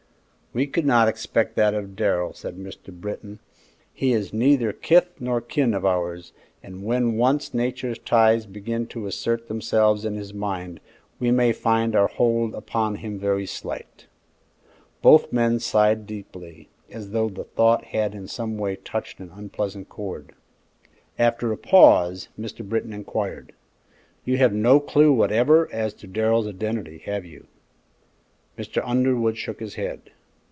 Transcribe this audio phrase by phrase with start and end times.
[0.53, 2.91] "We could not expect that of Darrell," said Mr.
[2.91, 3.39] Britton.
[3.93, 9.07] "He is neither kith nor kin of ours, and when once Nature's ties begin to
[9.07, 10.81] assert themselves in his mind,
[11.21, 14.07] we may find our hold upon him very slight."
[15.01, 19.87] Both men sighed deeply, as though the thought had in some way touched an unpleasant
[19.87, 20.33] chord.
[21.17, 22.67] After a pause, Mr.
[22.67, 23.53] Britton inquired,
[24.25, 27.47] "You have no clue whatever as to Darrell's identity, have you?"
[28.57, 28.81] Mr.
[28.85, 30.11] Underwood shook his head.